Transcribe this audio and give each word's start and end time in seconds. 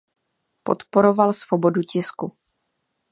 Podporoval 0.63 1.33
svobodu 1.33 1.81
tisku. 1.81 2.31